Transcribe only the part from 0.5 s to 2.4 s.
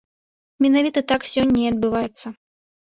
Менавіта так сёння і адбываецца.